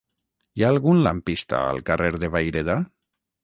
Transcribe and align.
Hi 0.59 0.63
ha 0.65 0.71
algun 0.75 1.03
lampista 1.09 1.61
al 1.75 1.85
carrer 1.93 2.13
de 2.25 2.33
Vayreda? 2.39 2.83